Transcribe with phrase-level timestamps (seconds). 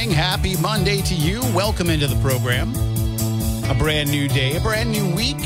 [0.00, 0.16] Morning.
[0.16, 1.40] Happy Monday to you.
[1.54, 2.70] Welcome into the program.
[3.70, 5.36] A brand new day, a brand new week.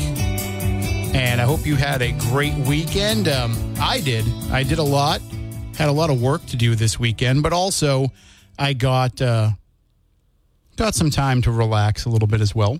[1.13, 3.27] And I hope you had a great weekend.
[3.27, 4.25] Um, I did.
[4.51, 5.19] I did a lot.
[5.77, 8.13] Had a lot of work to do this weekend, but also
[8.57, 9.49] I got uh,
[10.77, 12.77] got some time to relax a little bit as well.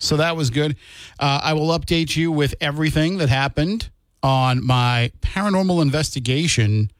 [0.00, 0.74] So that was good.
[1.20, 3.90] Uh, I will update you with everything that happened
[4.24, 6.90] on my paranormal investigation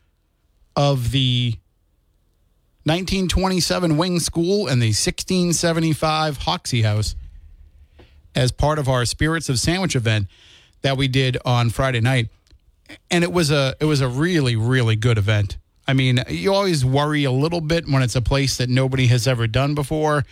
[0.76, 1.56] of the
[2.84, 7.14] 1927 Wing School and the 1675 Hoxie House
[8.34, 10.26] as part of our Spirits of Sandwich event
[10.82, 12.28] that we did on Friday night.
[13.10, 15.58] And it was a it was a really really good event.
[15.86, 19.26] I mean, you always worry a little bit when it's a place that nobody has
[19.26, 20.24] ever done before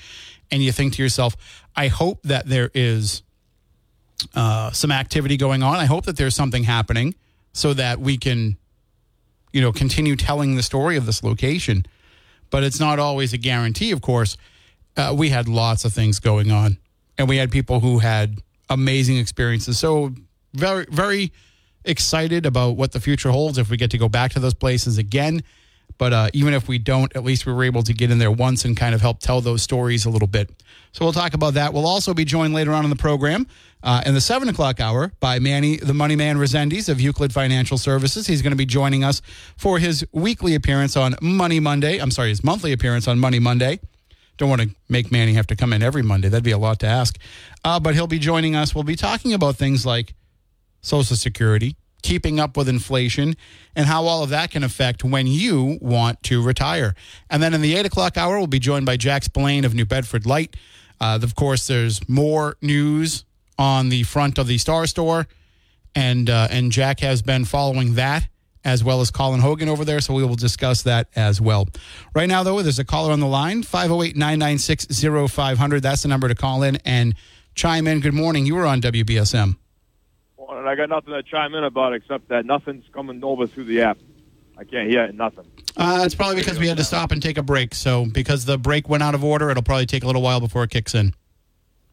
[0.50, 1.36] and you think to yourself,
[1.76, 3.22] I hope that there is
[4.34, 5.76] uh, some activity going on.
[5.76, 7.14] I hope that there's something happening
[7.52, 8.56] so that we can
[9.52, 11.86] you know continue telling the story of this location
[12.50, 14.36] but it's not always a guarantee, of course.
[14.96, 16.78] Uh, we had lots of things going on,
[17.16, 19.78] and we had people who had amazing experiences.
[19.78, 20.12] So,
[20.52, 21.32] very, very
[21.84, 24.98] excited about what the future holds if we get to go back to those places
[24.98, 25.42] again.
[25.98, 28.30] But uh, even if we don't, at least we were able to get in there
[28.30, 30.50] once and kind of help tell those stories a little bit.
[30.92, 31.72] So we'll talk about that.
[31.72, 33.46] We'll also be joined later on in the program
[33.82, 37.78] uh, in the seven o'clock hour by Manny, the Money Man Resendiz of Euclid Financial
[37.78, 38.26] Services.
[38.26, 39.22] He's going to be joining us
[39.56, 41.98] for his weekly appearance on Money Monday.
[41.98, 43.80] I'm sorry, his monthly appearance on Money Monday.
[44.36, 46.28] Don't want to make Manny have to come in every Monday.
[46.28, 47.18] That'd be a lot to ask.
[47.62, 48.74] Uh, but he'll be joining us.
[48.74, 50.14] We'll be talking about things like
[50.80, 53.36] Social Security, keeping up with inflation,
[53.76, 56.94] and how all of that can affect when you want to retire.
[57.28, 59.84] And then in the eight o'clock hour, we'll be joined by Jack Spillane of New
[59.84, 60.56] Bedford Light.
[60.98, 63.24] Uh, of course, there's more news
[63.60, 65.28] on the front of the Star Store,
[65.94, 68.26] and uh, and Jack has been following that
[68.64, 70.00] as well as Colin Hogan over there.
[70.00, 71.68] So we will discuss that as well.
[72.14, 74.86] Right now, though, there's a caller on the line 508 996
[75.30, 75.82] 0500.
[75.82, 77.14] That's the number to call in and
[77.54, 78.00] chime in.
[78.00, 78.46] Good morning.
[78.46, 79.56] You were on WBSM.
[80.50, 83.82] And I got nothing to chime in about except that nothing's coming over through the
[83.82, 83.98] app.
[84.58, 85.46] I can't hear it, nothing.
[85.76, 87.74] Uh, it's probably because we had to stop and take a break.
[87.74, 90.64] So because the break went out of order, it'll probably take a little while before
[90.64, 91.14] it kicks in.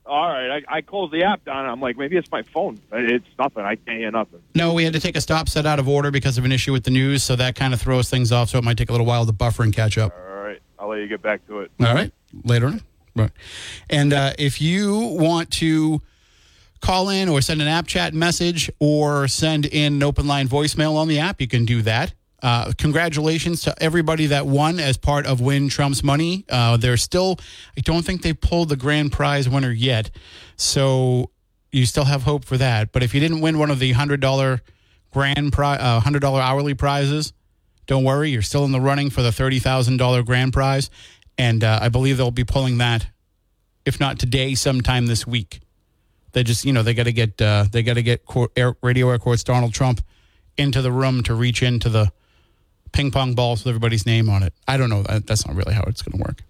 [0.08, 1.66] All right, I, I closed the app down.
[1.66, 2.80] I'm like, maybe it's my phone.
[2.92, 3.64] It's nothing.
[3.64, 4.42] I can't hear nothing.
[4.56, 6.72] No, we had to take a stop set out of order because of an issue
[6.72, 7.24] with the news.
[7.24, 8.50] So that kind of throws things off.
[8.50, 10.14] So it might take a little while to buffer and catch up.
[10.18, 11.72] All right, I'll let you get back to it.
[11.80, 12.12] All right,
[12.44, 12.82] later on.
[13.16, 13.32] Right.
[13.90, 16.02] And uh, if you want to
[16.82, 20.96] call in or send an app chat message or send in an open line voicemail
[20.96, 22.14] on the app, you can do that.
[22.48, 26.46] Uh, congratulations to everybody that won as part of Win Trump's Money.
[26.48, 27.38] Uh, they're still,
[27.78, 30.12] I don't think they pulled the grand prize winner yet.
[30.56, 31.32] So
[31.74, 32.94] you still have hope for that.
[32.94, 34.62] But if you didn't win one of the $100
[35.12, 37.34] grand prize, uh, $100 hourly prizes,
[37.86, 38.30] don't worry.
[38.30, 40.90] You're still in the running for the $30,000 grand prize.
[41.38, 43.08] And uh, I believe they'll be pulling that,
[43.86, 45.60] if not today, sometime this week.
[46.32, 48.24] They just, you know, they got to get, uh, they got to get
[48.82, 50.00] Radio Air Courts Donald Trump
[50.58, 52.10] into the room to reach into the
[52.98, 54.54] ping pong balls with everybody's name on it.
[54.68, 55.04] I don't know.
[55.04, 56.42] That's not really how it's going to work.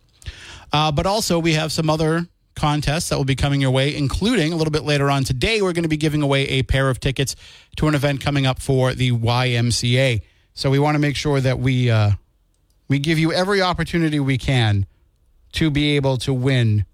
[0.71, 4.53] Uh, but also, we have some other contests that will be coming your way, including
[4.53, 7.01] a little bit later on today, we're going to be giving away a pair of
[7.01, 7.35] tickets
[7.75, 10.21] to an event coming up for the YMCA.
[10.53, 12.11] So we want to make sure that we uh,
[12.87, 14.85] we give you every opportunity we can
[15.51, 16.85] to be able to win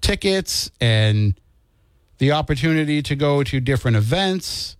[0.00, 1.34] tickets and
[2.18, 4.76] the opportunity to go to different events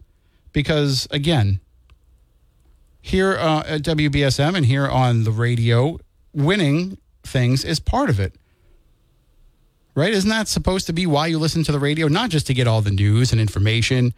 [0.52, 1.60] because again
[3.00, 5.98] here uh, at WBSM and here on the radio
[6.32, 8.34] winning things is part of it.
[9.94, 10.12] Right?
[10.12, 12.08] Isn't that supposed to be why you listen to the radio?
[12.08, 14.14] Not just to get all the news and information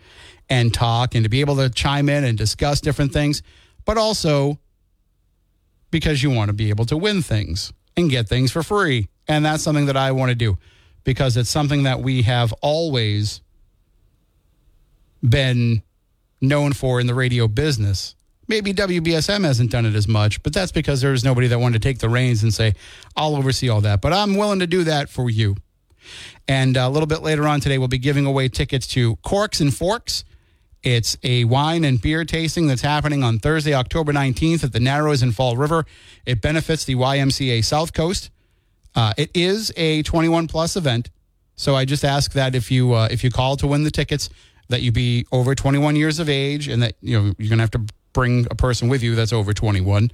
[0.50, 3.42] and talk and to be able to chime in and discuss different things
[3.84, 4.58] but also
[5.90, 9.08] because you want to be able to win things and get things for free.
[9.28, 10.58] And that's something that I want to do
[11.04, 13.40] because it's something that we have always
[15.22, 15.82] been
[16.40, 18.14] known for in the radio business.
[18.52, 21.80] Maybe WBSM hasn't done it as much, but that's because there was nobody that wanted
[21.80, 22.74] to take the reins and say,
[23.16, 24.02] I'll oversee all that.
[24.02, 25.56] But I'm willing to do that for you.
[26.46, 29.74] And a little bit later on today, we'll be giving away tickets to Corks and
[29.74, 30.26] Forks.
[30.82, 35.22] It's a wine and beer tasting that's happening on Thursday, October 19th at the Narrows
[35.22, 35.86] in Fall River.
[36.26, 38.28] It benefits the YMCA South Coast.
[38.94, 41.08] Uh, it is a 21 plus event,
[41.56, 44.28] so I just ask that if you uh, if you call to win the tickets,
[44.68, 47.70] that you be over 21 years of age, and that you know you're gonna have
[47.70, 50.10] to bring a person with you that's over 21.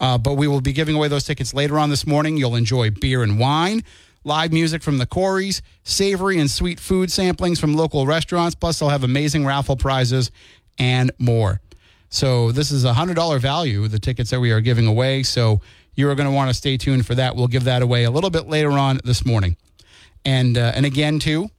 [0.00, 2.36] Uh, but we will be giving away those tickets later on this morning.
[2.36, 3.84] You'll enjoy beer and wine,
[4.24, 8.54] live music from the Corys, savory and sweet food samplings from local restaurants.
[8.54, 10.30] Plus, they'll have amazing raffle prizes
[10.78, 11.60] and more.
[12.08, 15.22] So this is a hundred dollar value the tickets that we are giving away.
[15.22, 15.60] So
[15.94, 17.36] you are going to want to stay tuned for that.
[17.36, 19.56] We'll give that away a little bit later on this morning.
[20.24, 21.50] And uh, and again too,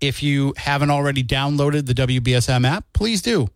[0.00, 3.48] if you haven't already downloaded the WBSM app, please do.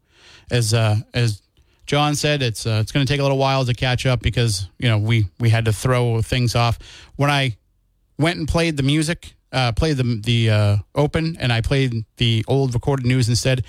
[0.51, 1.43] As uh, as
[1.87, 4.69] John said, it's uh, it's going to take a little while to catch up because
[4.79, 6.79] you know we we had to throw things off.
[7.17, 7.57] When I
[8.19, 12.45] went and played the music, uh, played the the uh, open, and I played the
[12.49, 13.65] old recorded news instead.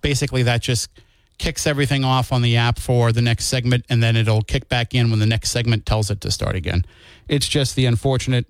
[0.00, 0.88] Basically, that just
[1.38, 4.94] kicks everything off on the app for the next segment, and then it'll kick back
[4.94, 6.84] in when the next segment tells it to start again.
[7.28, 8.46] It's just the unfortunate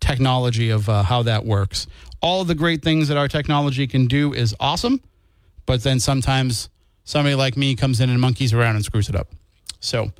[0.00, 1.86] technology of uh, how that works.
[2.20, 5.00] All the great things that our technology can do is awesome,
[5.64, 6.68] but then sometimes
[7.06, 9.28] somebody like me comes in and monkeys around and screws it up.
[9.80, 10.12] So,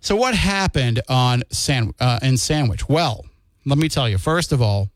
[0.00, 2.88] so what happened on San, uh, in Sandwich?
[2.88, 3.24] Well,
[3.66, 4.18] let me tell you.
[4.18, 4.90] First of all,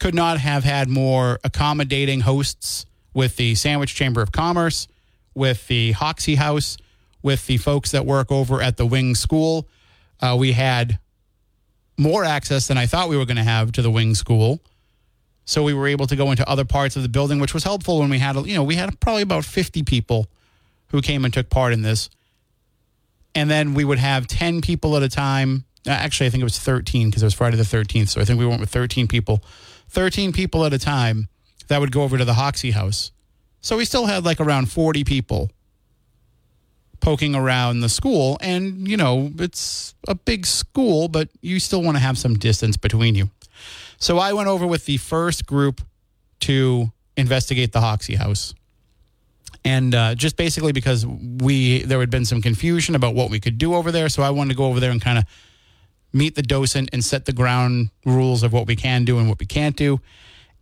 [0.00, 4.88] could not have had more accommodating hosts with the Sandwich Chamber of Commerce
[5.34, 6.76] with the Hoxie House,
[7.22, 9.68] with the folks that work over at the Wing School.
[10.20, 10.98] Uh, we had
[11.96, 14.60] more access than I thought we were going to have to the Wing School.
[15.44, 18.00] So we were able to go into other parts of the building, which was helpful
[18.00, 20.28] when we had, you know, we had probably about 50 people
[20.88, 22.10] who came and took part in this.
[23.34, 25.64] And then we would have 10 people at a time.
[25.86, 28.08] Uh, actually, I think it was 13 because it was Friday the 13th.
[28.08, 29.42] So I think we went with 13 people,
[29.88, 31.28] 13 people at a time
[31.68, 33.12] that would go over to the Hoxie House
[33.60, 35.50] so we still had like around 40 people
[37.00, 38.38] poking around the school.
[38.40, 42.76] And, you know, it's a big school, but you still want to have some distance
[42.76, 43.30] between you.
[44.00, 45.82] So I went over with the first group
[46.40, 48.54] to investigate the Hoxie house.
[49.62, 53.58] And uh, just basically because we there had been some confusion about what we could
[53.58, 55.24] do over there, so I wanted to go over there and kind of
[56.14, 59.38] meet the docent and set the ground rules of what we can do and what
[59.38, 60.00] we can't do.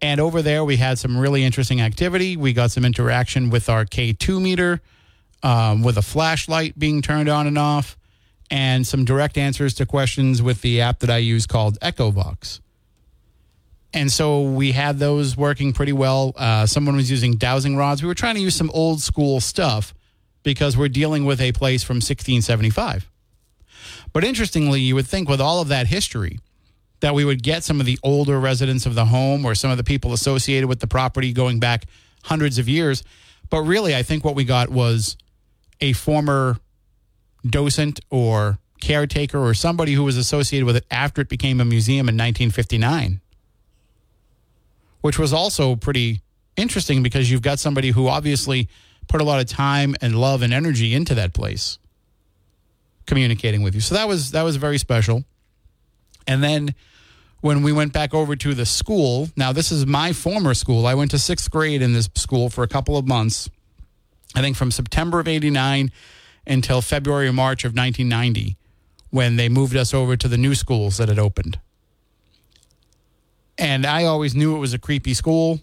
[0.02, 2.37] And over there, we had some really interesting activity.
[2.37, 4.80] We got some interaction with our K2 meter,
[5.45, 7.97] um, with a flashlight being turned on and off,
[8.50, 12.61] and some direct answers to questions with the app that I use called EchoVox.
[13.99, 16.33] And so we had those working pretty well.
[16.37, 18.00] Uh, someone was using dowsing rods.
[18.00, 19.93] We were trying to use some old school stuff
[20.45, 23.11] because we're dealing with a place from 1675.
[24.12, 26.38] But interestingly, you would think with all of that history,
[27.00, 29.76] that we would get some of the older residents of the home or some of
[29.76, 31.85] the people associated with the property going back
[32.23, 33.02] hundreds of years.
[33.50, 35.17] But really, I think what we got was
[35.81, 36.59] a former
[37.45, 42.09] docent or caretaker or somebody who was associated with it after it became a museum
[42.09, 43.21] in 1959,
[45.00, 46.23] which was also pretty
[46.57, 48.69] interesting because you've got somebody who obviously
[49.07, 51.78] put a lot of time and love and energy into that place
[53.07, 53.81] communicating with you.
[53.81, 55.25] So that was that was very special.
[56.26, 56.75] And then
[57.40, 60.87] when we went back over to the school, now this is my former school.
[60.87, 63.49] I went to sixth grade in this school for a couple of months.
[64.35, 65.90] I think from September of 89
[66.47, 68.57] until February or March of 1990
[69.11, 71.59] when they moved us over to the new schools that had opened.
[73.59, 75.61] And I always knew it was a creepy school.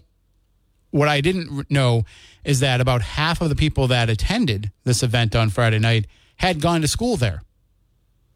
[0.90, 2.04] What I didn't know
[2.44, 6.60] is that about half of the people that attended this event on Friday night had
[6.60, 7.42] gone to school there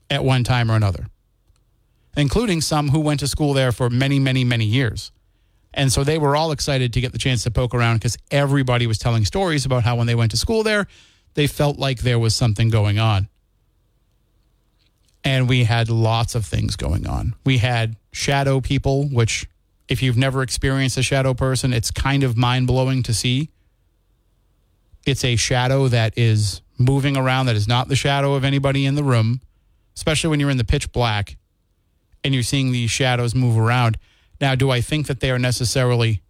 [0.09, 1.07] at one time or another.
[2.17, 5.13] including some who went to school there for many, many, many years.
[5.73, 8.87] And so they were all excited to get the chance to poke around because everybody
[8.87, 10.87] was telling stories about how when they went to school there,
[11.35, 13.29] they felt like there was something going on.
[15.23, 17.35] And we had lots of things going on.
[17.45, 19.47] We had shadow people, which,
[19.91, 23.51] if you've never experienced a shadow person, it's kind of mind blowing to see.
[25.05, 28.95] It's a shadow that is moving around that is not the shadow of anybody in
[28.95, 29.41] the room,
[29.97, 31.37] especially when you're in the pitch black
[32.23, 33.99] and you're seeing these shadows move around.
[34.41, 36.23] Now, do I think that they are necessarily,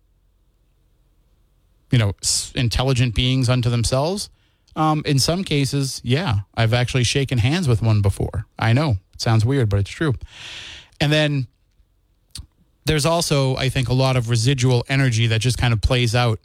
[1.90, 2.14] you know,
[2.54, 4.30] intelligent beings unto themselves?
[4.74, 6.40] Um, in some cases, yeah.
[6.54, 8.46] I've actually shaken hands with one before.
[8.58, 10.14] I know it sounds weird, but it's true.
[10.98, 11.46] And then
[12.90, 16.40] there's also, I think, a lot of residual energy that just kind of plays out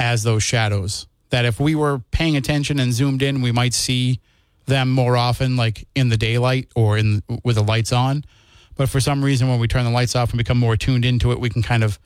[0.00, 1.06] as those shadows.
[1.30, 4.18] That if we were paying attention and zoomed in, we might see
[4.66, 8.24] them more often, like in the daylight or in with the lights on.
[8.74, 11.30] But for some reason, when we turn the lights off and become more tuned into
[11.30, 12.00] it, we can kind of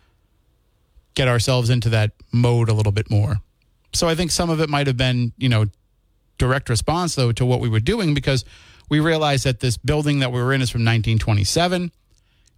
[1.15, 3.41] get ourselves into that mode a little bit more.
[3.95, 5.65] So I think some of it might have been, you know,
[6.37, 8.45] direct response though to what we were doing because
[8.91, 11.91] we realized that this building that we were in is from 1927.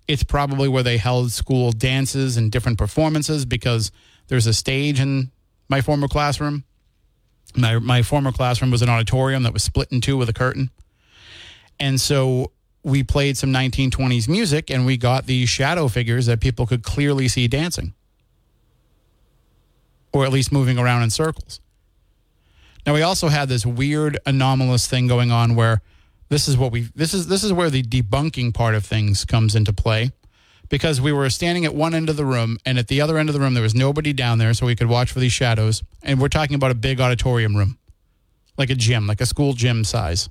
[0.09, 3.93] It's probably where they held school dances and different performances because
[4.29, 5.31] there's a stage in
[5.69, 6.65] my former classroom.
[7.57, 10.71] My my former classroom was an auditorium that was split in two with a curtain.
[11.79, 16.67] And so we played some 1920s music and we got these shadow figures that people
[16.67, 17.95] could clearly see dancing
[20.13, 21.61] or at least moving around in circles.
[22.87, 25.81] Now we also had this weird anomalous thing going on where
[26.33, 29.55] this is what we this is this is where the debunking part of things comes
[29.55, 30.11] into play.
[30.71, 33.29] Because we were standing at one end of the room and at the other end
[33.29, 35.83] of the room there was nobody down there so we could watch for these shadows.
[36.03, 37.79] And we're talking about a big auditorium room.
[38.57, 40.31] Like a gym like a school gym size.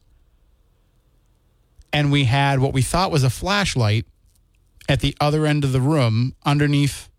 [1.94, 4.08] And we had what we thought was a flashlight
[4.90, 7.10] at the other end of the room underneath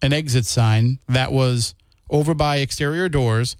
[0.00, 1.74] an exit sign that was
[2.08, 3.56] over by exterior doors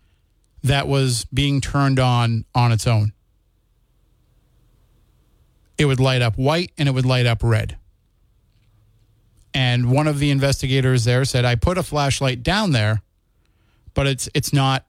[0.62, 3.12] that was being turned on on its own.
[5.80, 7.76] It would light up white and it would light up red.
[9.52, 13.02] And one of the investigators there said, I put a flashlight down there,
[13.94, 14.84] but it's it's not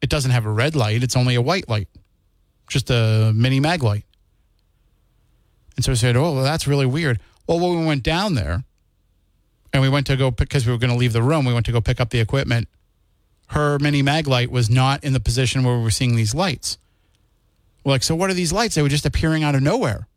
[0.00, 1.88] it doesn't have a red light, it's only a white light.
[2.68, 4.04] Just a mini mag light.
[5.76, 7.20] And so I said, Oh, well, that's really weird.
[7.46, 8.64] Well, when we went down there
[9.72, 11.66] and we went to go because we were going to leave the room, we went
[11.66, 12.68] to go pick up the equipment
[13.48, 16.78] her mini mag light was not in the position where we were seeing these lights.
[17.84, 18.74] We're like, so what are these lights?
[18.74, 20.08] They were just appearing out of nowhere.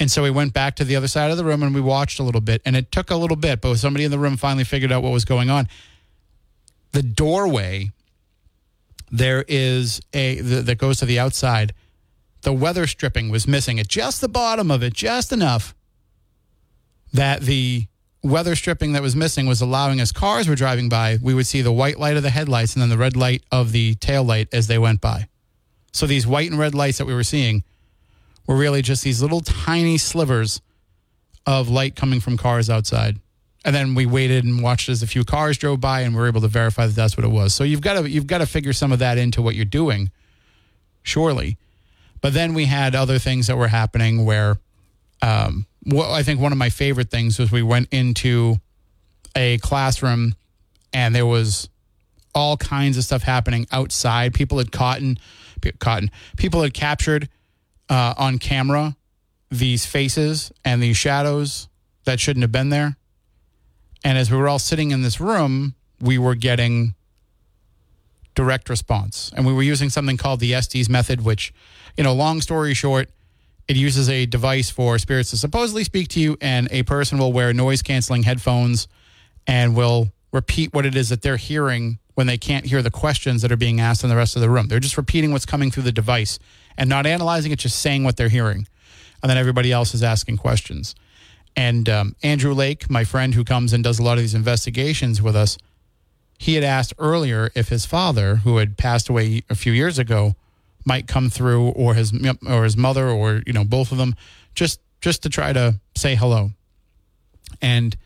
[0.00, 2.20] And so we went back to the other side of the room and we watched
[2.20, 2.62] a little bit.
[2.64, 5.12] And it took a little bit, but somebody in the room finally figured out what
[5.12, 5.68] was going on.
[6.92, 7.90] The doorway
[9.10, 11.72] there is a that goes to the outside.
[12.42, 15.74] The weather stripping was missing at just the bottom of it, just enough
[17.12, 17.86] that the
[18.22, 21.62] weather stripping that was missing was allowing as cars were driving by, we would see
[21.62, 24.48] the white light of the headlights and then the red light of the tail light
[24.52, 25.26] as they went by.
[25.92, 27.64] So these white and red lights that we were seeing
[28.48, 30.60] were really just these little tiny slivers
[31.46, 33.20] of light coming from cars outside.
[33.64, 36.26] And then we waited and watched as a few cars drove by and we were
[36.26, 37.54] able to verify that that's what it was.
[37.54, 40.10] So you've got to you've got to figure some of that into what you're doing,
[41.02, 41.58] surely.
[42.20, 44.58] But then we had other things that were happening where
[45.20, 48.56] um, well, I think one of my favorite things was we went into
[49.36, 50.34] a classroom
[50.92, 51.68] and there was
[52.34, 54.32] all kinds of stuff happening outside.
[54.32, 55.18] People had cotton,
[55.78, 56.10] cotton.
[56.36, 57.28] People had captured
[57.88, 58.96] uh, on camera
[59.50, 61.68] these faces and these shadows
[62.04, 62.96] that shouldn't have been there.
[64.04, 66.94] And as we were all sitting in this room, we were getting
[68.34, 69.32] direct response.
[69.34, 71.52] And we were using something called the Estes method, which,
[71.96, 73.10] you know, long story short,
[73.66, 77.32] it uses a device for spirits to supposedly speak to you, and a person will
[77.32, 78.88] wear noise canceling headphones
[79.46, 83.42] and will repeat what it is that they're hearing when they can't hear the questions
[83.42, 84.68] that are being asked in the rest of the room.
[84.68, 86.38] They're just repeating what's coming through the device
[86.78, 88.66] and not analyzing it, just saying what they're hearing.
[89.22, 90.94] And then everybody else is asking questions.
[91.56, 95.20] And um, Andrew Lake, my friend who comes and does a lot of these investigations
[95.20, 95.58] with us,
[96.38, 100.36] he had asked earlier if his father, who had passed away a few years ago,
[100.84, 102.12] might come through or his
[102.48, 104.14] or his mother or you know both of them
[104.54, 106.50] just just to try to say hello
[107.60, 107.96] and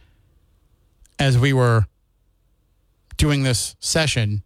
[1.19, 1.87] as we were
[3.17, 4.43] doing this session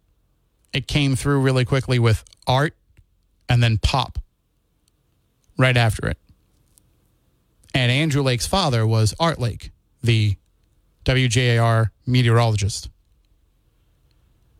[0.75, 2.75] it came through really quickly with art
[3.49, 4.19] and then pop
[5.59, 6.19] right after it
[7.75, 9.71] and andrew lake's father was art lake
[10.03, 10.37] the
[11.05, 12.91] wjar meteorologist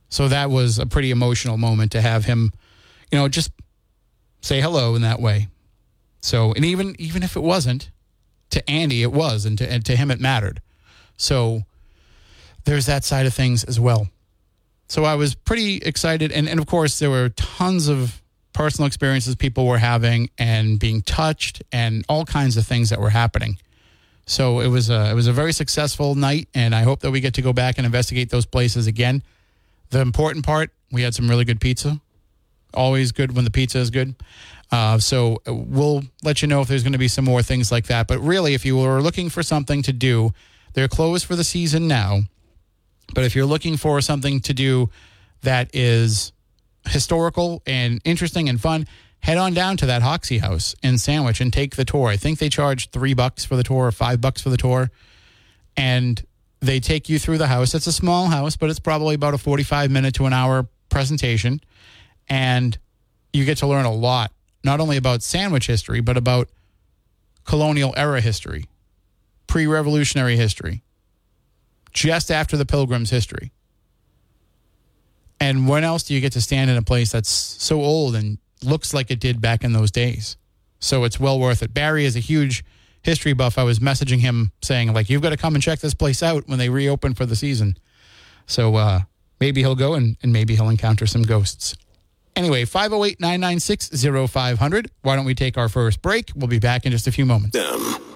[0.09, 2.53] so that was a pretty emotional moment to have him
[3.11, 3.51] you know just
[4.47, 5.49] say hello in that way.
[6.21, 7.91] So, and even even if it wasn't,
[8.51, 10.63] to Andy, it was, and to, and to him, it mattered.
[11.17, 11.65] So
[12.65, 14.09] there's that side of things as well.
[14.89, 16.31] So I was pretty excited.
[16.31, 18.23] And, and of course, there were tons of
[18.57, 23.11] personal experiences people were having and being touched and all kinds of things that were
[23.11, 23.59] happening.
[24.25, 26.49] So it was a, it was a very successful night.
[26.55, 29.23] And I hope that we get to go back and investigate those places again.
[29.91, 32.01] The important part, we had some really good pizza.
[32.73, 34.15] Always good when the pizza is good.
[34.73, 37.87] Uh, so we'll let you know if there's going to be some more things like
[37.89, 38.09] that.
[38.09, 40.33] But really, if you were looking for something to do,
[40.73, 42.21] they're closed for the season now.
[43.15, 44.89] But if you're looking for something to do
[45.43, 46.33] that is
[46.87, 48.87] historical and interesting and fun,
[49.21, 52.09] head on down to that Hoxie House in Sandwich and take the tour.
[52.09, 54.91] I think they charge three bucks for the tour or five bucks for the tour.
[55.77, 56.25] And
[56.61, 57.75] they take you through the house.
[57.75, 61.61] It's a small house, but it's probably about a 45 minute to an hour presentation.
[62.29, 62.77] And
[63.33, 64.33] you get to learn a lot,
[64.65, 66.49] not only about sandwich history, but about
[67.45, 68.67] colonial era history,
[69.47, 70.83] pre revolutionary history,
[71.93, 73.53] just after the Pilgrims' history.
[75.41, 78.39] And when else do you get to stand in a place that's so old and
[78.63, 80.37] looks like it did back in those days?
[80.79, 81.75] So it's well worth it.
[81.75, 82.65] Barry is a huge
[83.03, 83.59] history buff.
[83.59, 86.49] I was messaging him saying, like, you've got to come and check this place out
[86.49, 87.77] when they reopen for the season.
[88.47, 89.01] So uh,
[89.41, 91.77] maybe he'll go and, and maybe he'll encounter some ghosts.
[92.35, 94.91] Anyway, 508 996 0500.
[95.03, 96.31] Why don't we take our first break?
[96.35, 97.57] We'll be back in just a few moments.
[97.57, 98.16] Them.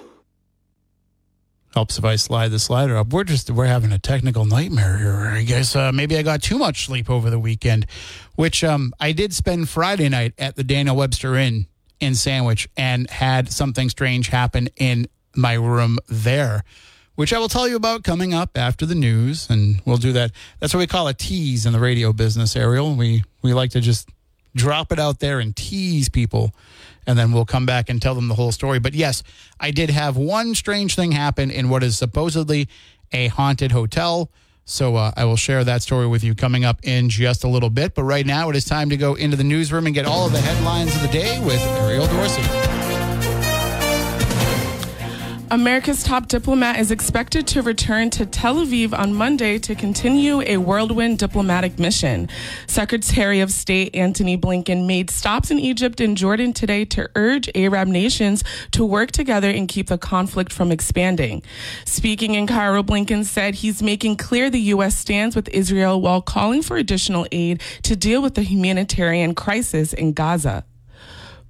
[1.73, 3.13] Helps if I slide the slider up.
[3.13, 5.31] We're just we're having a technical nightmare here.
[5.33, 7.85] I guess uh, maybe I got too much sleep over the weekend,
[8.35, 11.67] which um, I did spend Friday night at the Daniel Webster Inn
[12.01, 16.65] in Sandwich and had something strange happen in my room there,
[17.15, 20.31] which I will tell you about coming up after the news, and we'll do that.
[20.59, 22.95] That's what we call a tease in the radio business, Ariel.
[22.95, 24.09] We we like to just
[24.55, 26.53] drop it out there and tease people
[27.07, 28.79] and then we'll come back and tell them the whole story.
[28.79, 29.23] But yes,
[29.59, 32.67] I did have one strange thing happen in what is supposedly
[33.11, 34.29] a haunted hotel.
[34.65, 37.69] So uh, I will share that story with you coming up in just a little
[37.69, 37.95] bit.
[37.95, 40.31] But right now, it is time to go into the newsroom and get all of
[40.31, 42.70] the headlines of the day with Ariel Dorsey.
[45.51, 50.55] America's top diplomat is expected to return to Tel Aviv on Monday to continue a
[50.55, 52.29] whirlwind diplomatic mission.
[52.67, 57.89] Secretary of State Antony Blinken made stops in Egypt and Jordan today to urge Arab
[57.89, 61.43] nations to work together and keep the conflict from expanding.
[61.83, 64.95] Speaking in Cairo, Blinken said he's making clear the U.S.
[64.95, 70.13] stands with Israel while calling for additional aid to deal with the humanitarian crisis in
[70.13, 70.63] Gaza.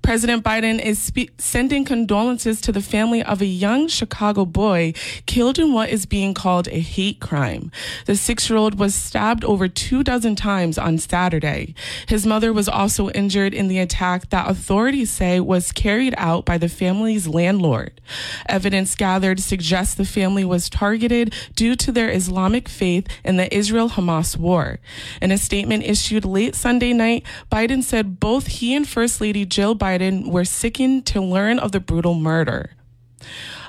[0.02, 4.94] President Biden is spe- sending condolences to the family of a young Chicago boy
[5.28, 7.72] killed in what is being called a hate crime.
[8.08, 11.76] The six year old was stabbed over two dozen times on Saturday.
[12.08, 16.58] His mother was also injured in the attack that authorities say was carried out by
[16.58, 18.02] the family's landlord.
[18.48, 23.90] Evidence gathered suggests the family was targeted due to their Islamic faith in the Israel
[23.90, 24.80] Hamas war.
[25.22, 29.76] In a statement issued late Sunday night, Biden said both he and First Lady Jill
[29.76, 32.72] Biden were sickened to learn of the brutal murder.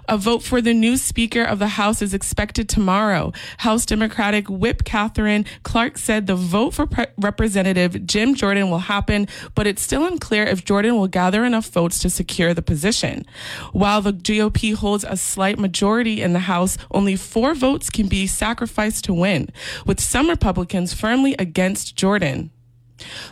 [0.08, 3.32] A vote for the new Speaker of the House is expected tomorrow.
[3.58, 9.28] House Democratic Whip Katherine Clark said the vote for Pre- Representative Jim Jordan will happen,
[9.54, 13.24] but it's still unclear if Jordan will gather enough votes to secure the position.
[13.72, 18.26] While the GOP holds a slight majority in the House, only four votes can be
[18.26, 19.50] sacrificed to win,
[19.86, 22.50] with some Republicans firmly against Jordan.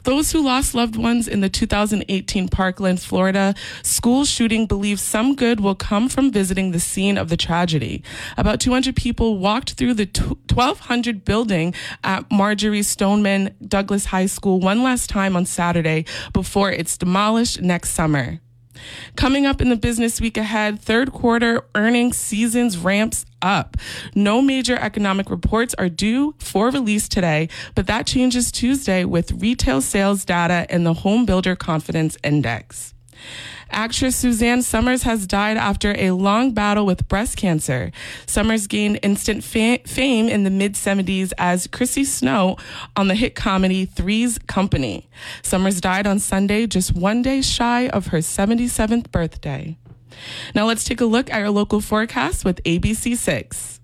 [0.04, 5.60] Those who lost loved ones in the 2018 Parkland, Florida school shooting believe some good
[5.60, 8.02] will come from visiting the scene of the tragedy.
[8.36, 14.82] About 200 people walked through the 1200 building at Marjory Stoneman Douglas High School one
[14.82, 18.40] last time on Saturday before it's demolished next summer.
[19.16, 23.76] Coming up in the business week ahead, third quarter earnings seasons ramps up.
[24.14, 29.80] No major economic reports are due for release today, but that changes Tuesday with retail
[29.80, 32.94] sales data and the Home Builder Confidence Index.
[33.70, 37.90] Actress Suzanne Somers has died after a long battle with breast cancer.
[38.26, 42.56] Somers gained instant fa- fame in the mid 70s as Chrissy Snow
[42.96, 45.08] on the hit comedy Three's Company.
[45.42, 49.76] Somers died on Sunday, just one day shy of her 77th birthday.
[50.54, 53.79] Now let's take a look at our local forecast with ABC6.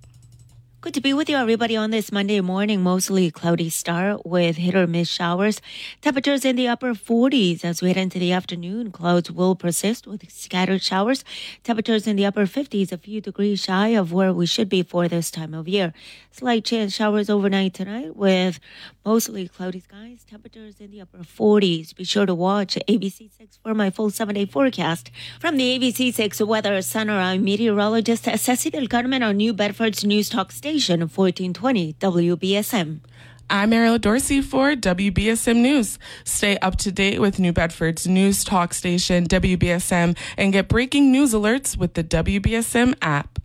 [0.86, 2.80] Good to be with you, everybody, on this Monday morning.
[2.80, 5.60] Mostly cloudy start with hit or miss showers.
[6.00, 8.92] Temperatures in the upper 40s as we head into the afternoon.
[8.92, 11.24] Clouds will persist with scattered showers.
[11.64, 15.08] Temperatures in the upper 50s, a few degrees shy of where we should be for
[15.08, 15.92] this time of year.
[16.30, 18.60] Slight chance showers overnight tonight with
[19.04, 20.24] mostly cloudy skies.
[20.30, 21.96] Temperatures in the upper 40s.
[21.96, 25.10] Be sure to watch ABC6 for my full seven day forecast.
[25.40, 30.75] From the ABC6 Weather Center, I'm meteorologist Ceci Carmen on New Bedford's News Talk Station.
[30.76, 33.00] Station 1420 WBSM.
[33.48, 35.98] I'm Ariel Dorsey for WBSM News.
[36.24, 41.32] Stay up to date with New Bedford's news talk station, WBSM, and get breaking news
[41.32, 43.38] alerts with the WBSM app.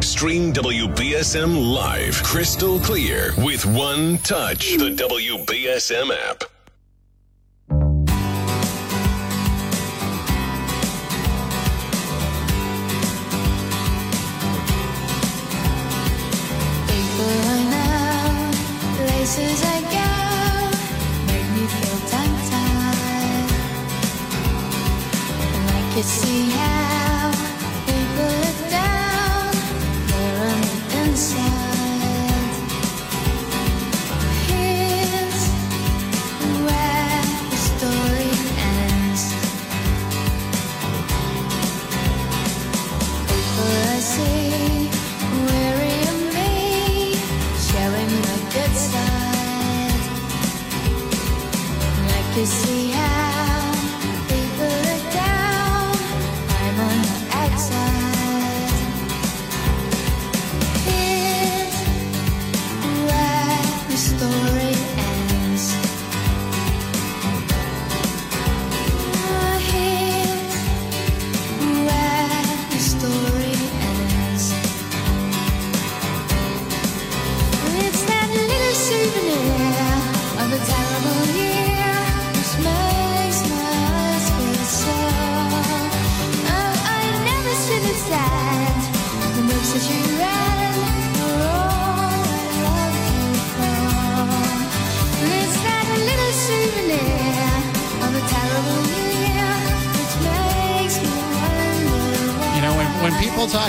[0.00, 4.76] Stream WBSM live, crystal clear, with one touch.
[4.76, 6.44] The WBSM app.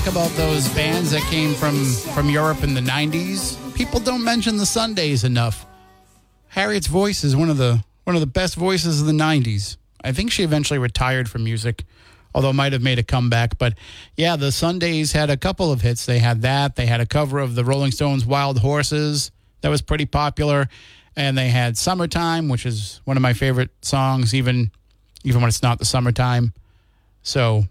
[0.01, 1.85] Talk about those bands that came from,
[2.15, 5.65] from Europe in the 90s, people don't mention the Sundays enough.
[6.47, 9.77] Harriet's voice is one of the one of the best voices of the 90s.
[10.03, 11.83] I think she eventually retired from music,
[12.33, 13.59] although might have made a comeback.
[13.59, 13.75] But
[14.15, 16.07] yeah, the Sundays had a couple of hits.
[16.07, 16.75] They had that.
[16.75, 19.29] They had a cover of the Rolling Stones' Wild Horses
[19.61, 20.67] that was pretty popular.
[21.15, 24.71] And they had Summertime, which is one of my favorite songs, even
[25.23, 26.53] even when it's not the summertime.
[27.21, 27.65] So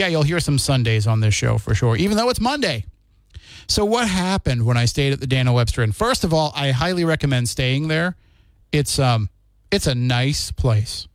[0.00, 2.86] yeah, you'll hear some Sundays on this show for sure, even though it's Monday.
[3.68, 5.92] So, what happened when I stayed at the Daniel Webster Inn?
[5.92, 8.16] First of all, I highly recommend staying there.
[8.72, 9.28] It's um,
[9.70, 11.06] it's a nice place.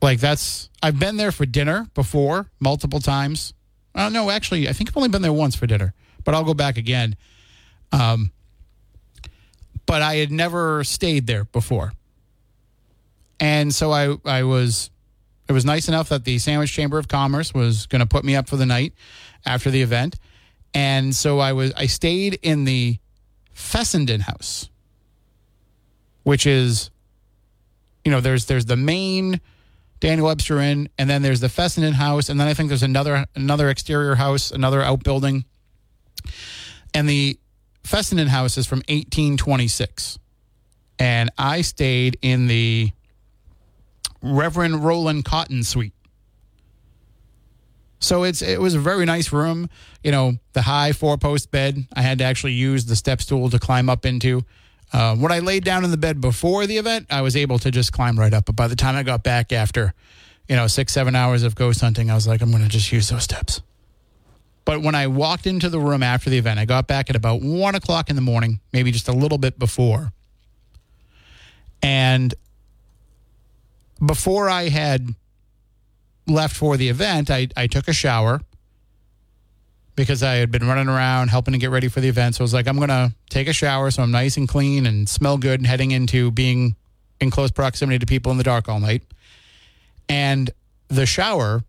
[0.00, 3.52] Like that's I've been there for dinner before multiple times.
[3.92, 6.54] Uh, no, actually, I think I've only been there once for dinner, but I'll go
[6.54, 7.16] back again.
[7.90, 8.30] Um,
[9.86, 11.94] but I had never stayed there before,
[13.40, 14.90] and so I I was
[15.50, 18.36] it was nice enough that the Sandwich Chamber of Commerce was going to put me
[18.36, 18.94] up for the night
[19.44, 20.14] after the event.
[20.72, 22.98] And so I was I stayed in the
[23.52, 24.70] Fessenden house,
[26.22, 26.92] which is
[28.04, 29.40] you know, there's there's the main
[29.98, 33.26] Daniel Webster Inn, and then there's the Fessenden house, and then I think there's another
[33.34, 35.44] another exterior house, another outbuilding.
[36.94, 37.40] And the
[37.82, 40.16] Fessenden house is from 1826.
[41.00, 42.92] And I stayed in the
[44.22, 45.94] Reverend Roland Cotton Suite.
[48.00, 49.68] So it's it was a very nice room.
[50.02, 51.86] You know, the high four post bed.
[51.94, 54.42] I had to actually use the step stool to climb up into.
[54.92, 57.70] Uh, when I laid down in the bed before the event, I was able to
[57.70, 58.46] just climb right up.
[58.46, 59.94] But by the time I got back after,
[60.48, 62.90] you know, six seven hours of ghost hunting, I was like, I'm going to just
[62.90, 63.60] use those steps.
[64.64, 67.42] But when I walked into the room after the event, I got back at about
[67.42, 70.12] one o'clock in the morning, maybe just a little bit before.
[71.82, 72.34] And
[74.04, 75.14] before I had
[76.26, 78.40] left for the event, I, I took a shower
[79.96, 82.36] because I had been running around helping to get ready for the event.
[82.36, 84.86] So I was like, I'm going to take a shower so I'm nice and clean
[84.86, 86.76] and smell good and heading into being
[87.20, 89.02] in close proximity to people in the dark all night.
[90.08, 90.50] And
[90.88, 91.62] the shower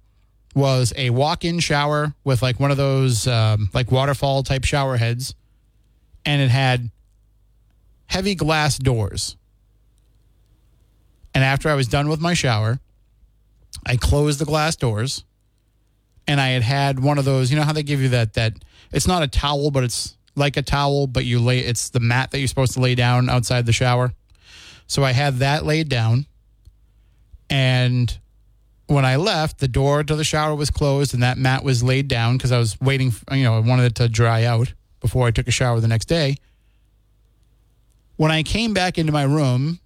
[0.56, 4.98] was a walk in shower with like one of those um, like waterfall type shower
[4.98, 5.36] heads.
[6.26, 6.90] And it had
[8.08, 9.36] heavy glass doors.
[11.34, 12.80] And after I was done with my shower,
[13.86, 15.24] I closed the glass doors
[16.28, 17.52] and I had had one of those.
[17.52, 18.54] You know how they give you that that
[18.92, 22.32] it's not a towel, but it's like a towel, but you lay it's the mat
[22.32, 24.14] that you're supposed to lay down outside the shower.
[24.88, 26.26] So I had that laid down,
[27.50, 28.18] and
[28.88, 32.10] when I left, the door to the shower was closed and that mat was laid
[32.10, 33.12] down because I was waiting.
[33.12, 35.88] for, You know, I wanted it to dry out before I took a shower the
[35.88, 36.36] next day.
[38.18, 39.80] When I came back into my room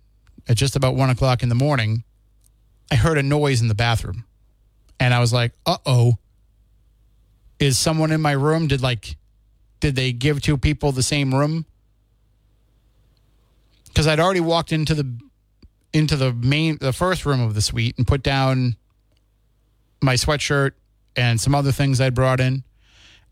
[0.48, 2.04] at just about one o'clock in the morning,
[2.92, 4.26] I heard a noise in the bathroom.
[5.00, 6.16] And I was like, uh oh.
[7.60, 8.68] Is someone in my room?
[8.68, 9.16] Did like,
[9.80, 11.66] did they give two people the same room?
[13.86, 15.20] Because I'd already walked into the
[15.94, 18.76] into the main the first room of the suite and put down
[20.02, 20.72] my sweatshirt
[21.16, 22.64] and some other things I'd brought in.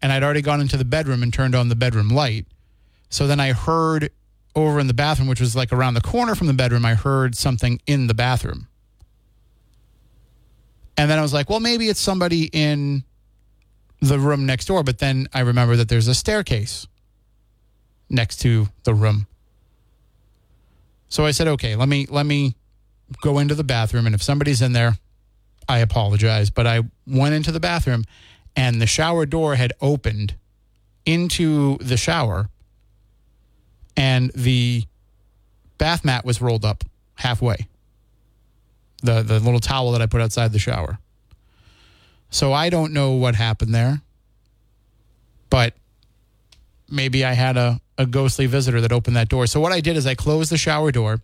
[0.02, 2.46] And I'd already gone into the bedroom and turned on the bedroom light.
[3.10, 4.10] So then I heard
[4.56, 7.36] over in the bathroom, which was like around the corner from the bedroom, I heard
[7.36, 8.68] something in the bathroom.
[10.98, 13.04] And then I was like, well, maybe it's somebody in
[14.00, 14.84] the room next door.
[14.84, 16.88] But then I remember that there's a staircase
[18.10, 19.28] next to the room.
[21.10, 22.56] So I said, okay, let me let me
[23.22, 24.98] go into the bathroom, and if somebody's in there,
[25.68, 26.50] I apologize.
[26.50, 28.06] But I went into the bathroom,
[28.56, 30.36] and the shower door had opened
[31.06, 32.50] into the shower,
[33.96, 34.84] and the
[35.78, 36.84] bath mat was rolled up
[37.16, 37.68] halfway.
[39.02, 41.00] The the little towel that I put outside the shower.
[42.30, 44.02] So I don't know what happened there,
[45.50, 45.76] but
[46.90, 49.46] maybe I had a, a ghostly visitor that opened that door.
[49.46, 51.22] So what I did is I closed the shower door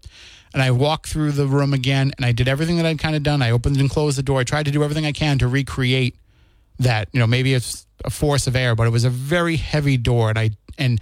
[0.53, 3.23] and I walked through the room again and I did everything that I'd kind of
[3.23, 3.41] done.
[3.41, 4.39] I opened and closed the door.
[4.39, 6.15] I tried to do everything I can to recreate
[6.79, 7.09] that.
[7.11, 10.29] You know, maybe it's a force of air, but it was a very heavy door
[10.29, 11.01] and I and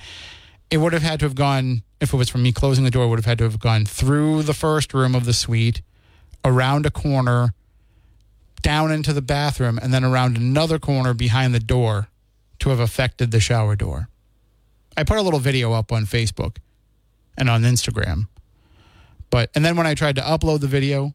[0.69, 3.07] it would have had to have gone if it was from me closing the door,
[3.07, 5.81] would have had to have gone through the first room of the suite,
[6.45, 7.53] around a corner,
[8.61, 12.09] down into the bathroom, and then around another corner behind the door
[12.59, 14.09] to have affected the shower door.
[14.95, 16.57] I put a little video up on Facebook
[17.37, 18.27] and on Instagram.
[19.29, 21.13] But and then when I tried to upload the video,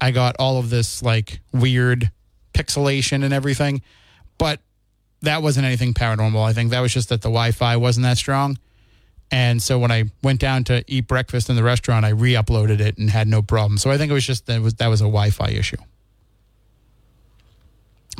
[0.00, 2.10] I got all of this like weird
[2.52, 3.82] pixelation and everything.
[4.38, 4.60] But
[5.24, 6.42] that wasn't anything paranormal.
[6.42, 8.58] I think that was just that the Wi-Fi wasn't that strong.
[9.30, 12.98] And so when I went down to eat breakfast in the restaurant, I re-uploaded it
[12.98, 13.78] and had no problem.
[13.78, 15.78] So I think it was just that was that was a Wi-Fi issue.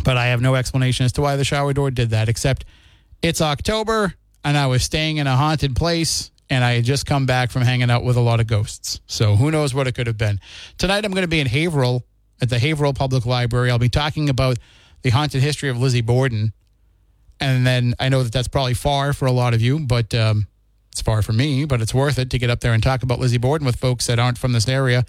[0.02, 2.64] But I have no explanation as to why the shower door did that, except
[3.22, 7.26] it's October and I was staying in a haunted place and I had just come
[7.26, 9.00] back from hanging out with a lot of ghosts.
[9.06, 10.40] So who knows what it could have been.
[10.78, 12.04] Tonight I'm going to be in Haverhill
[12.42, 13.70] at the Haverhill Public Library.
[13.70, 14.58] I'll be talking about
[15.02, 16.52] the haunted history of Lizzie Borden.
[17.40, 20.46] And then I know that that's probably far for a lot of you, but um,
[20.92, 23.18] it's far for me, but it's worth it to get up there and talk about
[23.18, 25.04] Lizzie Borden with folks that aren't from this area.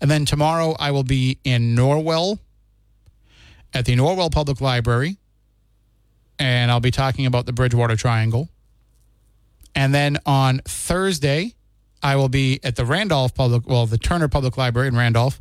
[0.00, 2.38] And then tomorrow I will be in Norwell
[3.72, 5.16] at the Norwell Public Library,
[6.38, 8.48] and I'll be talking about the Bridgewater Triangle.
[9.74, 11.54] And then on Thursday,
[12.02, 15.40] I will be at the Randolph Public, well, the Turner Public Library in Randolph,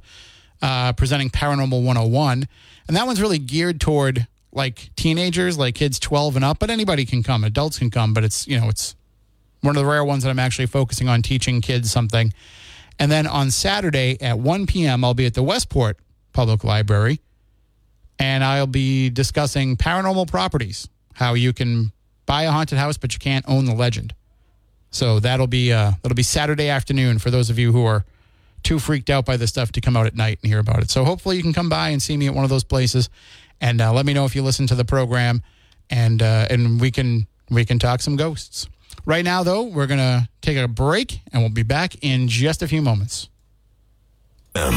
[0.61, 2.47] uh, presenting Paranormal 101.
[2.87, 7.05] And that one's really geared toward like teenagers, like kids 12 and up, but anybody
[7.05, 7.43] can come.
[7.43, 8.95] Adults can come, but it's, you know, it's
[9.61, 12.33] one of the rare ones that I'm actually focusing on teaching kids something.
[12.99, 15.97] And then on Saturday at 1 p.m., I'll be at the Westport
[16.33, 17.19] Public Library
[18.19, 21.91] and I'll be discussing paranormal properties, how you can
[22.25, 24.13] buy a haunted house, but you can't own the legend.
[24.91, 28.05] So that'll be uh, that'll be Saturday afternoon for those of you who are
[28.63, 30.91] too freaked out by this stuff to come out at night and hear about it.
[30.91, 33.09] So hopefully you can come by and see me at one of those places,
[33.61, 35.41] and uh, let me know if you listen to the program,
[35.89, 38.67] and uh, and we can we can talk some ghosts.
[39.05, 42.67] Right now, though, we're gonna take a break, and we'll be back in just a
[42.67, 43.29] few moments.
[44.55, 44.73] Some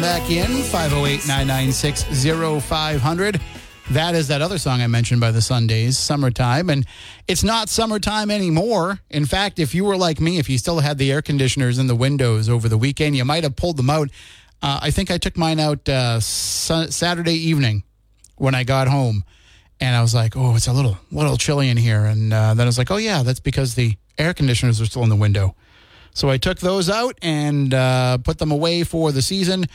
[0.00, 2.04] Back in 508 996
[2.64, 3.40] 0500.
[3.90, 6.70] That is that other song I mentioned by the Sundays, Summertime.
[6.70, 6.86] And
[7.26, 9.00] it's not summertime anymore.
[9.10, 11.88] In fact, if you were like me, if you still had the air conditioners in
[11.88, 14.08] the windows over the weekend, you might have pulled them out.
[14.62, 17.82] Uh, I think I took mine out uh, su- Saturday evening
[18.36, 19.24] when I got home.
[19.80, 22.04] And I was like, oh, it's a little, little chilly in here.
[22.04, 25.02] And uh, then I was like, oh, yeah, that's because the air conditioners are still
[25.02, 25.54] in the window.
[26.14, 29.66] So I took those out and uh, put them away for the season.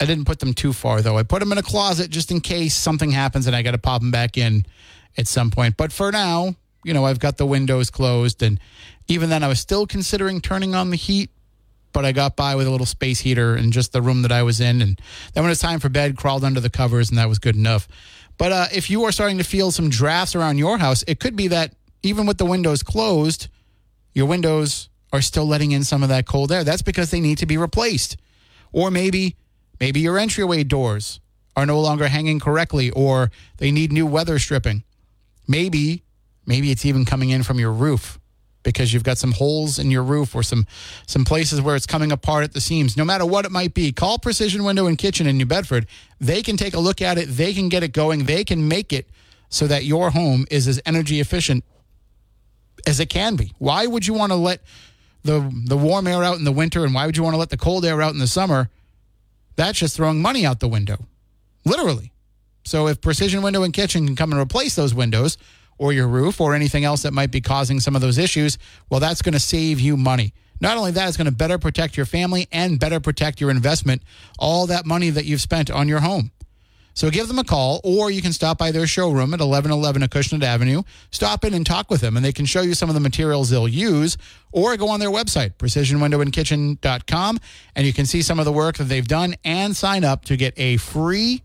[0.00, 1.16] I didn't put them too far though.
[1.16, 3.78] I put them in a closet just in case something happens and I got to
[3.78, 4.66] pop them back in
[5.16, 5.76] at some point.
[5.76, 8.58] But for now, you know, I've got the windows closed and
[9.06, 11.30] even then I was still considering turning on the heat,
[11.92, 14.42] but I got by with a little space heater in just the room that I
[14.42, 15.00] was in and
[15.32, 17.86] then when it's time for bed, crawled under the covers and that was good enough.
[18.36, 21.36] But uh, if you are starting to feel some drafts around your house, it could
[21.36, 23.48] be that even with the windows closed,
[24.12, 26.64] your windows are still letting in some of that cold air.
[26.64, 28.16] That's because they need to be replaced.
[28.72, 29.36] Or maybe
[29.78, 31.20] maybe your entryway doors
[31.56, 34.82] are no longer hanging correctly or they need new weather stripping.
[35.46, 36.02] Maybe
[36.46, 38.18] maybe it's even coming in from your roof
[38.64, 40.66] because you've got some holes in your roof or some
[41.06, 42.96] some places where it's coming apart at the seams.
[42.96, 45.86] No matter what it might be, call Precision Window and Kitchen in New Bedford.
[46.18, 48.92] They can take a look at it, they can get it going, they can make
[48.92, 49.08] it
[49.48, 51.62] so that your home is as energy efficient
[52.84, 53.52] as it can be.
[53.58, 54.60] Why would you want to let
[55.24, 57.50] the the warm air out in the winter and why would you want to let
[57.50, 58.70] the cold air out in the summer?
[59.56, 61.06] That's just throwing money out the window.
[61.64, 62.12] Literally.
[62.64, 65.36] So if Precision Window and Kitchen can come and replace those windows
[65.76, 68.58] or your roof or anything else that might be causing some of those issues,
[68.90, 70.32] well that's going to save you money.
[70.60, 74.02] Not only that, it's going to better protect your family and better protect your investment,
[74.38, 76.30] all that money that you've spent on your home.
[76.94, 80.44] So give them a call, or you can stop by their showroom at 1111 Acushnet
[80.44, 80.82] Avenue.
[81.10, 83.50] Stop in and talk with them, and they can show you some of the materials
[83.50, 84.16] they'll use,
[84.52, 87.40] or go on their website, precisionwindowandkitchen.com,
[87.74, 90.36] and you can see some of the work that they've done and sign up to
[90.36, 91.42] get a free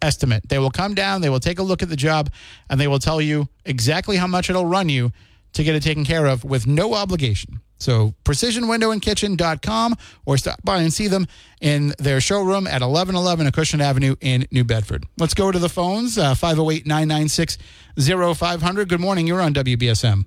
[0.00, 0.48] estimate.
[0.48, 2.30] They will come down, they will take a look at the job,
[2.70, 5.12] and they will tell you exactly how much it'll run you
[5.52, 7.60] to get it taken care of with no obligation.
[7.78, 11.26] So precisionwindowandkitchen.com or stop by and see them
[11.60, 15.06] in their showroom at 1111 Acushnet Avenue in New Bedford.
[15.18, 18.88] Let's go to the phones, uh, 508-996-0500.
[18.88, 19.26] Good morning.
[19.26, 20.26] You're on WBSM.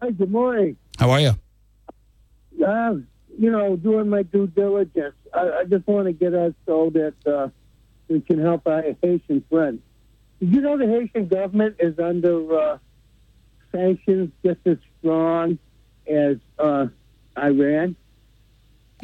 [0.00, 0.76] Hi, good morning.
[0.98, 1.32] How are you?
[2.64, 2.94] Uh,
[3.38, 5.14] you know, doing my due diligence.
[5.34, 7.48] I, I just want to get us so that uh,
[8.08, 9.80] we can help our Haitian friends.
[10.40, 12.78] Did you know the Haitian government is under uh,
[13.72, 15.58] sanctions just as strong
[16.08, 16.86] as uh,
[17.36, 17.96] Iran?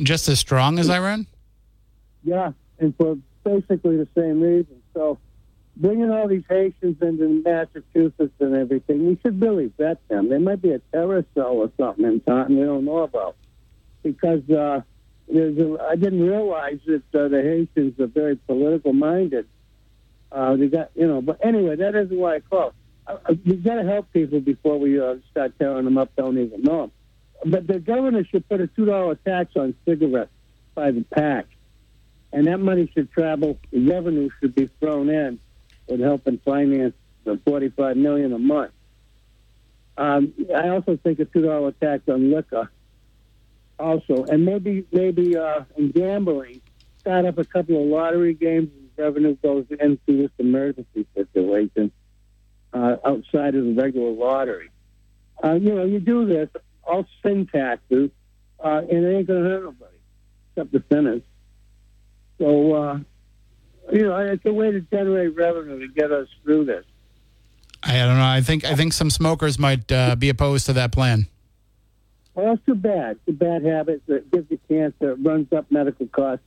[0.02, 1.26] Just as strong as Iran?
[2.24, 4.82] Yeah, and for basically the same reason.
[4.94, 5.18] So
[5.76, 10.28] bringing all these Haitians into Massachusetts and everything, we should really vet them.
[10.28, 13.36] They might be a terrorist cell or something in Taunton we don't know about.
[14.02, 14.82] Because uh,
[15.28, 19.46] there's a, I didn't realize that uh, the Haitians are very political minded.
[20.30, 22.74] Uh, they got, you know, but anyway, that isn't why I called.
[23.06, 26.10] Uh, uh, we got to help people before we uh, start tearing them up.
[26.16, 26.92] Don't even know them.
[27.44, 30.30] But the governor should put a two dollar tax on cigarettes
[30.74, 31.46] by the pack,
[32.32, 33.58] and that money should travel.
[33.70, 35.38] The revenue should be thrown in
[35.88, 36.94] with helping finance
[37.24, 38.72] the forty five million a month.
[39.96, 42.70] Um, I also think a two dollar tax on liquor,
[43.78, 46.60] also, and maybe maybe uh, in gambling,
[46.98, 48.70] start up a couple of lottery games.
[48.74, 51.92] and Revenue goes into this emergency situation
[52.72, 54.70] uh, outside of the regular lottery.
[55.42, 56.48] Uh, you know, you do this,
[56.86, 58.10] all sin taxes,
[58.62, 59.96] uh, and it ain't going to hurt nobody
[60.50, 61.22] except the sinners.
[62.38, 62.98] So, uh,
[63.92, 66.84] you know, it's a way to generate revenue to get us through this.
[67.82, 68.24] I don't know.
[68.24, 71.26] I think I think some smokers might uh, be opposed to that plan.
[72.34, 73.18] Well, that's too bad.
[73.26, 76.44] It's a bad habit that gives you cancer, it runs up medical costs.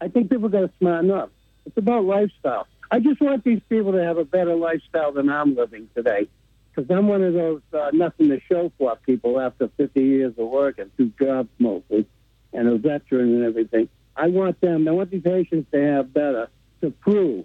[0.00, 1.30] I think people got to smarten up.
[1.66, 2.66] It's about lifestyle.
[2.90, 6.28] I just want these people to have a better lifestyle than I'm living today.
[6.74, 10.48] Because I'm one of those uh, nothing to show for people after 50 years of
[10.48, 12.06] work and two jobs mostly,
[12.52, 13.88] and a veteran and everything.
[14.16, 16.48] I want them, I want these Haitians to have better
[16.80, 17.44] to prove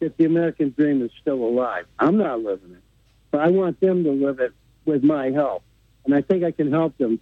[0.00, 1.86] that the American dream is still alive.
[1.98, 2.82] I'm not living it,
[3.30, 4.52] but I want them to live it
[4.84, 5.62] with my help.
[6.04, 7.20] And I think I can help them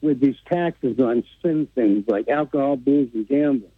[0.00, 3.70] with these taxes on sin things like alcohol, booze, and gambling.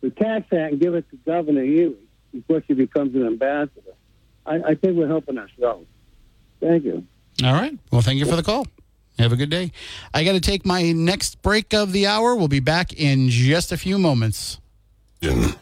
[0.00, 1.96] We tax that and give it to Governor Healey
[2.32, 3.94] before she becomes an ambassador.
[4.44, 5.86] I, I think we're helping ourselves.
[6.60, 7.04] Thank you.
[7.42, 7.76] All right.
[7.90, 8.66] Well, thank you for the call.
[9.18, 9.70] Have a good day.
[10.12, 12.34] I got to take my next break of the hour.
[12.34, 14.58] We'll be back in just a few moments.
[15.20, 15.56] What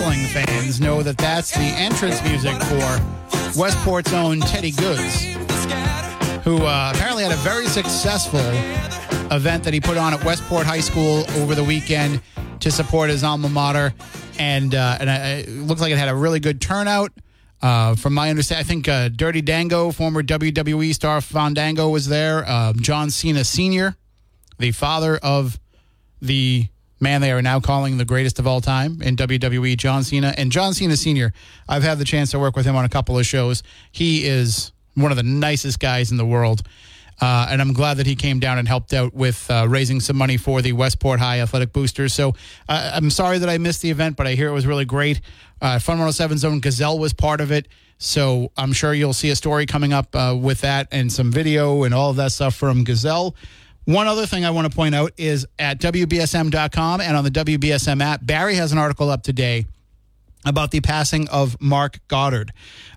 [0.00, 5.22] wrestling fans know that that's the entrance music for Westport's own Teddy Goodz,
[6.42, 8.40] who uh, apparently had a very successful
[9.30, 12.20] event that he put on at Westport High School over the weekend
[12.58, 13.94] to support his alma mater,
[14.36, 17.12] and uh, and uh, it looked like it had a really good turnout.
[17.62, 22.50] Uh, from my understanding, I think uh, Dirty Dango, former WWE star Fandango, was there.
[22.50, 23.96] Um, John Cena Sr.,
[24.58, 25.60] the father of
[26.20, 26.66] the
[27.04, 30.34] man they are now calling the greatest of all time in WWE, John Cena.
[30.36, 31.32] And John Cena Sr.,
[31.68, 33.62] I've had the chance to work with him on a couple of shows.
[33.92, 36.62] He is one of the nicest guys in the world.
[37.20, 40.16] Uh, and I'm glad that he came down and helped out with uh, raising some
[40.16, 42.12] money for the Westport High Athletic Boosters.
[42.12, 42.34] So
[42.68, 45.20] uh, I'm sorry that I missed the event, but I hear it was really great.
[45.60, 47.68] Uh, Fun 107's own Gazelle was part of it.
[47.98, 51.84] So I'm sure you'll see a story coming up uh, with that and some video
[51.84, 53.36] and all of that stuff from Gazelle.
[53.84, 58.02] One other thing I want to point out is at WBSM.com and on the WBSM
[58.02, 59.66] app, Barry has an article up today
[60.46, 62.52] about the passing of Mark Goddard.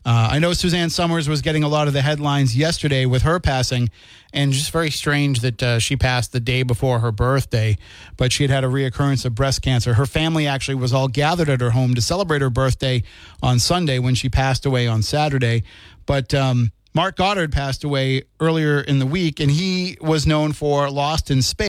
[0.06, 3.40] Uh, I know Suzanne Somers was getting a lot of the headlines yesterday with her
[3.40, 3.90] passing,
[4.34, 7.78] and just very strange that uh, she passed the day before her birthday.
[8.18, 9.94] But she had had a reoccurrence of breast cancer.
[9.94, 13.04] Her family actually was all gathered at her home to celebrate her birthday
[13.42, 15.64] on Sunday when she passed away on Saturday.
[16.06, 20.90] But um, Mark Goddard passed away earlier in the week, and he was known for
[20.90, 21.68] Lost in Space.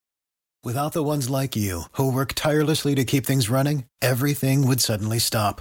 [0.64, 5.18] Without the ones like you, who work tirelessly to keep things running, everything would suddenly
[5.18, 5.60] stop.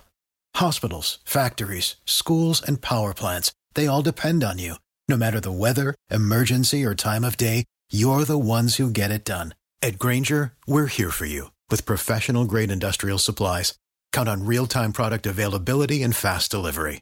[0.56, 4.76] Hospitals, factories, schools, and power plants, they all depend on you.
[5.10, 9.26] No matter the weather, emergency, or time of day, you're the ones who get it
[9.26, 9.54] done.
[9.82, 13.74] At Grainger, we're here for you with professional grade industrial supplies.
[14.14, 17.02] Count on real time product availability and fast delivery.